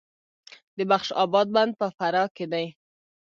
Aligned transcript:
د 0.77 0.79
بخش 0.91 1.07
اباد 1.23 1.47
بند 1.55 1.71
په 1.79 1.87
فراه 1.97 2.27
کې 2.35 2.45
دی 2.51 2.65